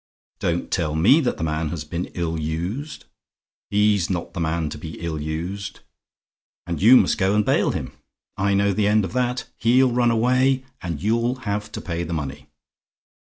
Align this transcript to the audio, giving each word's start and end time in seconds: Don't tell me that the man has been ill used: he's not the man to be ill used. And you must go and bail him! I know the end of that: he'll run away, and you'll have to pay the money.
Don't 0.39 0.71
tell 0.71 0.95
me 0.95 1.19
that 1.21 1.37
the 1.37 1.43
man 1.43 1.69
has 1.69 1.83
been 1.83 2.05
ill 2.15 2.39
used: 2.39 3.05
he's 3.69 4.09
not 4.09 4.33
the 4.33 4.39
man 4.39 4.67
to 4.71 4.79
be 4.79 4.99
ill 4.99 5.21
used. 5.21 5.81
And 6.65 6.81
you 6.81 6.97
must 6.97 7.19
go 7.19 7.35
and 7.35 7.45
bail 7.45 7.69
him! 7.69 7.91
I 8.35 8.55
know 8.55 8.73
the 8.73 8.87
end 8.87 9.05
of 9.05 9.13
that: 9.13 9.45
he'll 9.57 9.91
run 9.91 10.09
away, 10.09 10.65
and 10.81 10.99
you'll 11.03 11.35
have 11.45 11.71
to 11.73 11.81
pay 11.81 12.01
the 12.03 12.13
money. 12.13 12.47